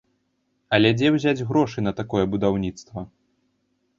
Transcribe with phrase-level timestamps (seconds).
[0.77, 2.99] Але дзе ўзяць грошы на такое будаўніцтва?